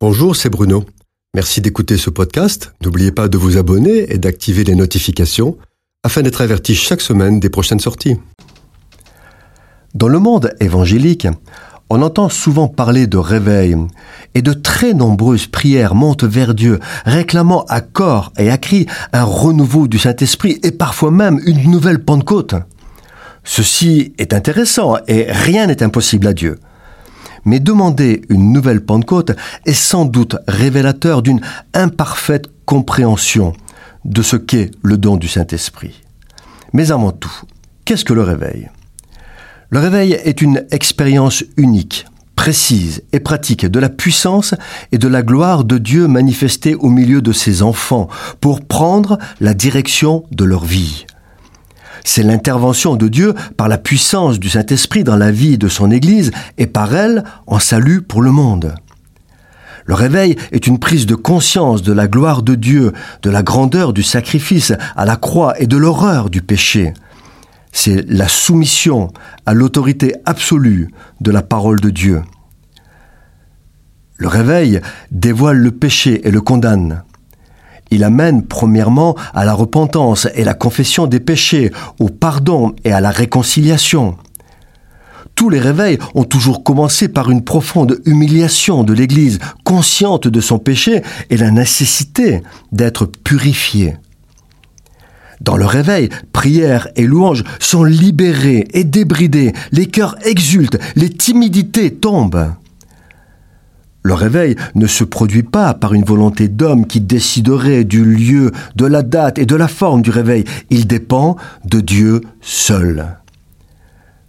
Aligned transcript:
Bonjour, 0.00 0.36
c'est 0.36 0.48
Bruno. 0.48 0.84
Merci 1.34 1.60
d'écouter 1.60 1.96
ce 1.96 2.08
podcast. 2.08 2.72
N'oubliez 2.84 3.10
pas 3.10 3.26
de 3.26 3.36
vous 3.36 3.58
abonner 3.58 4.12
et 4.12 4.18
d'activer 4.18 4.62
les 4.62 4.76
notifications 4.76 5.58
afin 6.04 6.22
d'être 6.22 6.40
averti 6.40 6.76
chaque 6.76 7.00
semaine 7.00 7.40
des 7.40 7.50
prochaines 7.50 7.80
sorties. 7.80 8.16
Dans 9.94 10.06
le 10.06 10.20
monde 10.20 10.54
évangélique, 10.60 11.26
on 11.90 12.00
entend 12.00 12.28
souvent 12.28 12.68
parler 12.68 13.08
de 13.08 13.16
réveil 13.16 13.76
et 14.36 14.42
de 14.42 14.52
très 14.52 14.94
nombreuses 14.94 15.48
prières 15.48 15.96
montent 15.96 16.22
vers 16.22 16.54
Dieu, 16.54 16.78
réclamant 17.04 17.64
à 17.64 17.80
corps 17.80 18.32
et 18.38 18.50
à 18.50 18.56
cri 18.56 18.86
un 19.12 19.24
renouveau 19.24 19.88
du 19.88 19.98
Saint-Esprit 19.98 20.60
et 20.62 20.70
parfois 20.70 21.10
même 21.10 21.40
une 21.44 21.72
nouvelle 21.72 22.04
Pentecôte. 22.04 22.54
Ceci 23.42 24.12
est 24.18 24.32
intéressant 24.32 24.94
et 25.08 25.26
rien 25.28 25.66
n'est 25.66 25.82
impossible 25.82 26.28
à 26.28 26.34
Dieu. 26.34 26.60
Mais 27.44 27.60
demander 27.60 28.22
une 28.28 28.52
nouvelle 28.52 28.80
Pentecôte 28.80 29.32
est 29.66 29.72
sans 29.72 30.04
doute 30.04 30.36
révélateur 30.46 31.22
d'une 31.22 31.40
imparfaite 31.74 32.46
compréhension 32.64 33.52
de 34.04 34.22
ce 34.22 34.36
qu'est 34.36 34.70
le 34.82 34.96
don 34.96 35.16
du 35.16 35.28
Saint-Esprit. 35.28 36.02
Mais 36.72 36.90
avant 36.90 37.12
tout, 37.12 37.42
qu'est-ce 37.84 38.04
que 38.04 38.14
le 38.14 38.22
réveil? 38.22 38.68
Le 39.70 39.78
réveil 39.80 40.12
est 40.12 40.40
une 40.40 40.64
expérience 40.70 41.44
unique, 41.56 42.06
précise 42.36 43.02
et 43.12 43.20
pratique 43.20 43.66
de 43.66 43.78
la 43.78 43.88
puissance 43.88 44.54
et 44.92 44.98
de 44.98 45.08
la 45.08 45.22
gloire 45.22 45.64
de 45.64 45.76
Dieu 45.76 46.08
manifestée 46.08 46.74
au 46.74 46.88
milieu 46.88 47.20
de 47.20 47.32
ses 47.32 47.62
enfants 47.62 48.08
pour 48.40 48.64
prendre 48.64 49.18
la 49.40 49.54
direction 49.54 50.24
de 50.30 50.44
leur 50.44 50.64
vie. 50.64 51.04
C'est 52.04 52.22
l'intervention 52.22 52.96
de 52.96 53.08
Dieu 53.08 53.34
par 53.56 53.68
la 53.68 53.78
puissance 53.78 54.38
du 54.38 54.48
Saint-Esprit 54.48 55.04
dans 55.04 55.16
la 55.16 55.30
vie 55.30 55.58
de 55.58 55.68
son 55.68 55.90
Église 55.90 56.30
et 56.56 56.66
par 56.66 56.94
elle 56.94 57.24
en 57.46 57.58
salut 57.58 58.02
pour 58.02 58.22
le 58.22 58.30
monde. 58.30 58.74
Le 59.88 59.94
réveil 59.94 60.36
est 60.52 60.66
une 60.66 60.78
prise 60.78 61.06
de 61.06 61.14
conscience 61.14 61.82
de 61.82 61.94
la 61.94 62.08
gloire 62.08 62.42
de 62.42 62.54
Dieu, 62.54 62.92
de 63.22 63.30
la 63.30 63.42
grandeur 63.42 63.94
du 63.94 64.02
sacrifice 64.02 64.74
à 64.96 65.06
la 65.06 65.16
croix 65.16 65.58
et 65.60 65.66
de 65.66 65.78
l'horreur 65.78 66.28
du 66.28 66.42
péché. 66.42 66.92
C'est 67.72 68.04
la 68.06 68.28
soumission 68.28 69.10
à 69.46 69.54
l'autorité 69.54 70.14
absolue 70.26 70.90
de 71.22 71.30
la 71.30 71.42
parole 71.42 71.80
de 71.80 71.88
Dieu. 71.88 72.22
Le 74.18 74.28
réveil 74.28 74.80
dévoile 75.10 75.58
le 75.58 75.70
péché 75.70 76.26
et 76.26 76.30
le 76.30 76.40
condamne. 76.42 77.02
Il 77.90 78.04
amène 78.04 78.42
premièrement 78.44 79.14
à 79.34 79.44
la 79.44 79.54
repentance 79.54 80.28
et 80.34 80.44
la 80.44 80.54
confession 80.54 81.06
des 81.06 81.20
péchés, 81.20 81.72
au 81.98 82.08
pardon 82.08 82.74
et 82.84 82.92
à 82.92 83.00
la 83.00 83.10
réconciliation. 83.10 84.16
Tous 85.34 85.50
les 85.50 85.60
réveils 85.60 85.98
ont 86.14 86.24
toujours 86.24 86.64
commencé 86.64 87.08
par 87.08 87.30
une 87.30 87.44
profonde 87.44 88.00
humiliation 88.04 88.82
de 88.82 88.92
l'Église, 88.92 89.38
consciente 89.62 90.26
de 90.26 90.40
son 90.40 90.58
péché 90.58 91.02
et 91.30 91.36
la 91.36 91.50
nécessité 91.50 92.42
d'être 92.72 93.06
purifiée. 93.06 93.96
Dans 95.40 95.56
le 95.56 95.66
réveil, 95.66 96.08
prière 96.32 96.88
et 96.96 97.04
louange 97.04 97.44
sont 97.60 97.84
libérées 97.84 98.66
et 98.72 98.82
débridées, 98.82 99.52
les 99.70 99.86
cœurs 99.86 100.16
exultent, 100.24 100.78
les 100.96 101.10
timidités 101.10 101.94
tombent. 101.94 102.52
Le 104.08 104.14
réveil 104.14 104.56
ne 104.74 104.86
se 104.86 105.04
produit 105.04 105.42
pas 105.42 105.74
par 105.74 105.92
une 105.92 106.02
volonté 106.02 106.48
d'homme 106.48 106.86
qui 106.86 107.02
déciderait 107.02 107.84
du 107.84 108.02
lieu, 108.06 108.52
de 108.74 108.86
la 108.86 109.02
date 109.02 109.38
et 109.38 109.44
de 109.44 109.54
la 109.54 109.68
forme 109.68 110.00
du 110.00 110.08
réveil. 110.08 110.44
Il 110.70 110.86
dépend 110.86 111.36
de 111.66 111.80
Dieu 111.80 112.22
seul. 112.40 113.18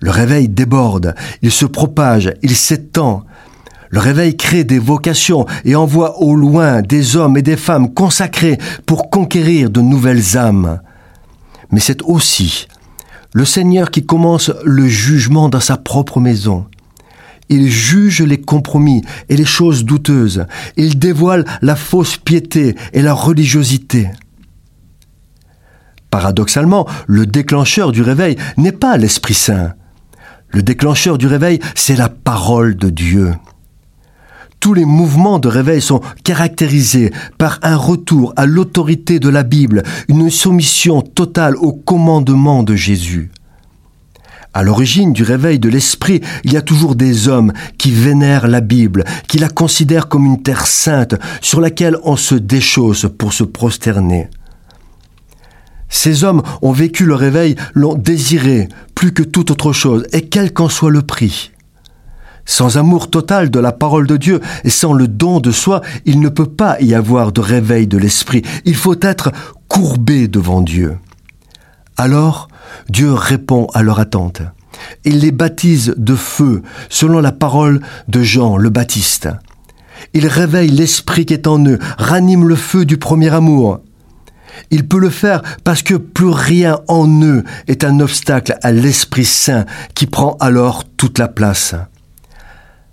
Le 0.00 0.12
réveil 0.12 0.48
déborde, 0.48 1.16
il 1.42 1.50
se 1.50 1.66
propage, 1.66 2.32
il 2.42 2.54
s'étend. 2.54 3.24
Le 3.90 3.98
réveil 3.98 4.36
crée 4.36 4.62
des 4.62 4.78
vocations 4.78 5.44
et 5.64 5.74
envoie 5.74 6.20
au 6.20 6.36
loin 6.36 6.80
des 6.80 7.16
hommes 7.16 7.36
et 7.36 7.42
des 7.42 7.56
femmes 7.56 7.92
consacrés 7.92 8.58
pour 8.86 9.10
conquérir 9.10 9.70
de 9.70 9.80
nouvelles 9.80 10.36
âmes. 10.36 10.82
Mais 11.72 11.80
c'est 11.80 12.00
aussi 12.02 12.68
le 13.32 13.44
Seigneur 13.44 13.90
qui 13.90 14.06
commence 14.06 14.52
le 14.64 14.86
jugement 14.86 15.48
dans 15.48 15.58
sa 15.58 15.76
propre 15.76 16.20
maison. 16.20 16.66
Il 17.48 17.70
juge 17.70 18.22
les 18.22 18.40
compromis 18.40 19.02
et 19.28 19.36
les 19.36 19.44
choses 19.44 19.84
douteuses. 19.84 20.46
Il 20.76 20.98
dévoile 20.98 21.44
la 21.62 21.76
fausse 21.76 22.16
piété 22.16 22.74
et 22.92 23.02
la 23.02 23.12
religiosité. 23.12 24.10
Paradoxalement, 26.10 26.86
le 27.06 27.26
déclencheur 27.26 27.92
du 27.92 28.02
réveil 28.02 28.36
n'est 28.56 28.72
pas 28.72 28.96
l'Esprit 28.96 29.34
Saint. 29.34 29.74
Le 30.48 30.62
déclencheur 30.62 31.18
du 31.18 31.26
réveil, 31.26 31.58
c'est 31.74 31.96
la 31.96 32.08
parole 32.08 32.76
de 32.76 32.88
Dieu. 32.88 33.32
Tous 34.60 34.72
les 34.72 34.84
mouvements 34.86 35.40
de 35.40 35.48
réveil 35.48 35.82
sont 35.82 36.00
caractérisés 36.22 37.12
par 37.36 37.58
un 37.62 37.76
retour 37.76 38.32
à 38.36 38.46
l'autorité 38.46 39.18
de 39.18 39.28
la 39.28 39.42
Bible, 39.42 39.82
une 40.08 40.30
soumission 40.30 41.02
totale 41.02 41.56
au 41.56 41.72
commandement 41.72 42.62
de 42.62 42.76
Jésus. 42.76 43.30
À 44.54 44.62
l'origine 44.62 45.12
du 45.12 45.24
réveil 45.24 45.58
de 45.58 45.68
l'esprit, 45.68 46.20
il 46.44 46.52
y 46.52 46.56
a 46.56 46.62
toujours 46.62 46.94
des 46.94 47.26
hommes 47.26 47.52
qui 47.76 47.90
vénèrent 47.90 48.46
la 48.46 48.60
Bible, 48.60 49.04
qui 49.26 49.38
la 49.38 49.48
considèrent 49.48 50.06
comme 50.06 50.26
une 50.26 50.44
terre 50.44 50.68
sainte 50.68 51.16
sur 51.40 51.60
laquelle 51.60 51.98
on 52.04 52.14
se 52.14 52.36
déchausse 52.36 53.06
pour 53.18 53.32
se 53.32 53.42
prosterner. 53.42 54.28
Ces 55.88 56.22
hommes 56.22 56.42
ont 56.62 56.70
vécu 56.70 57.04
le 57.04 57.16
réveil, 57.16 57.56
l'ont 57.74 57.96
désiré 57.96 58.68
plus 58.94 59.12
que 59.12 59.24
toute 59.24 59.50
autre 59.50 59.72
chose, 59.72 60.06
et 60.12 60.22
quel 60.22 60.52
qu'en 60.52 60.68
soit 60.68 60.90
le 60.90 61.02
prix. 61.02 61.50
Sans 62.44 62.78
amour 62.78 63.10
total 63.10 63.50
de 63.50 63.58
la 63.58 63.72
parole 63.72 64.06
de 64.06 64.16
Dieu 64.16 64.40
et 64.62 64.70
sans 64.70 64.92
le 64.92 65.08
don 65.08 65.40
de 65.40 65.50
soi, 65.50 65.80
il 66.04 66.20
ne 66.20 66.28
peut 66.28 66.46
pas 66.46 66.80
y 66.80 66.94
avoir 66.94 67.32
de 67.32 67.40
réveil 67.40 67.88
de 67.88 67.98
l'esprit. 67.98 68.42
Il 68.64 68.76
faut 68.76 68.96
être 69.00 69.32
courbé 69.66 70.28
devant 70.28 70.60
Dieu. 70.60 70.96
Alors, 71.96 72.48
Dieu 72.88 73.12
répond 73.12 73.66
à 73.72 73.82
leur 73.82 74.00
attente. 74.00 74.42
Il 75.04 75.20
les 75.20 75.30
baptise 75.30 75.94
de 75.96 76.16
feu, 76.16 76.62
selon 76.88 77.20
la 77.20 77.32
parole 77.32 77.80
de 78.08 78.22
Jean 78.22 78.56
le 78.56 78.70
Baptiste. 78.70 79.28
Il 80.12 80.26
réveille 80.26 80.70
l'esprit 80.70 81.24
qui 81.24 81.34
est 81.34 81.46
en 81.46 81.64
eux, 81.66 81.78
ranime 81.98 82.48
le 82.48 82.56
feu 82.56 82.84
du 82.84 82.98
premier 82.98 83.32
amour. 83.32 83.80
Il 84.70 84.86
peut 84.86 84.98
le 84.98 85.10
faire 85.10 85.42
parce 85.62 85.82
que 85.82 85.94
plus 85.94 86.28
rien 86.28 86.80
en 86.88 87.08
eux 87.22 87.44
est 87.68 87.84
un 87.84 88.00
obstacle 88.00 88.56
à 88.62 88.72
l'Esprit 88.72 89.24
Saint 89.24 89.64
qui 89.94 90.06
prend 90.06 90.36
alors 90.40 90.84
toute 90.96 91.18
la 91.18 91.28
place. 91.28 91.74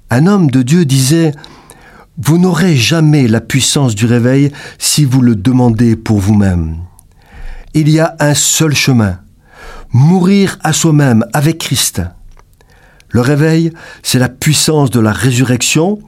Un 0.10 0.28
homme 0.28 0.50
de 0.50 0.62
Dieu 0.62 0.86
disait 0.86 1.34
Vous 2.18 2.38
n'aurez 2.38 2.76
jamais 2.76 3.28
la 3.28 3.42
puissance 3.42 3.96
du 3.96 4.06
réveil 4.06 4.52
si 4.78 5.06
vous 5.06 5.22
le 5.22 5.36
demandez 5.36 5.96
pour 5.96 6.20
vous-même. 6.20 6.78
Il 7.74 7.90
y 7.90 8.00
a 8.00 8.16
un 8.20 8.34
seul 8.34 8.76
chemin, 8.76 9.20
mourir 9.94 10.60
à 10.62 10.74
soi-même 10.74 11.26
avec 11.32 11.58
Christ. 11.58 12.02
Le 13.10 13.22
réveil, 13.22 13.72
c'est 14.04 14.20
la 14.20 14.28
puissance 14.28 14.90
de 14.90 15.00
la 15.00 15.14
résurrection, 15.14 16.00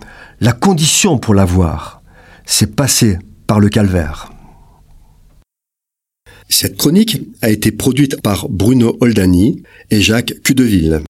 la 0.41 0.51
condition 0.51 1.17
pour 1.17 1.33
l'avoir. 1.33 2.01
C'est 2.45 2.75
passer 2.75 3.17
par 3.47 3.61
le 3.61 3.69
calvaire. 3.69 4.29
Cette 6.49 6.77
chronique 6.77 7.21
a 7.41 7.49
été 7.49 7.71
produite 7.71 8.21
par 8.21 8.49
Bruno 8.49 8.97
Oldani 8.99 9.63
et 9.89 10.01
Jacques 10.01 10.33
Cudeville. 10.43 11.01